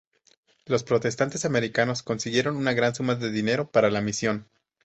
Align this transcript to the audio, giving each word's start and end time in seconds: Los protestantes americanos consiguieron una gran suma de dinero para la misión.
Los 0.65 0.83
protestantes 0.83 1.45
americanos 1.45 2.01
consiguieron 2.01 2.55
una 2.55 2.73
gran 2.73 2.95
suma 2.95 3.13
de 3.13 3.29
dinero 3.29 3.69
para 3.69 3.91
la 3.91 4.01
misión. 4.01 4.47